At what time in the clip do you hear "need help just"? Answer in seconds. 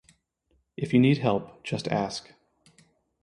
0.99-1.87